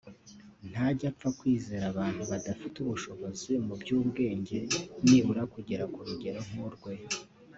ntajya 0.69 1.05
apfa 1.11 1.29
kwizera 1.39 1.83
abantu 1.93 2.21
badafite 2.31 2.75
ubushobozi 2.79 3.51
mu 3.65 3.73
by’ubwenge 3.81 4.57
nibura 5.05 5.43
kugera 5.53 5.83
ku 5.93 5.99
rugero 6.07 6.39
nk’urwe 6.49 6.93